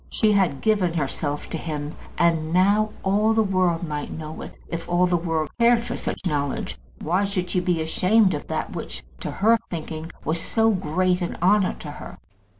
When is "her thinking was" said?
9.29-10.41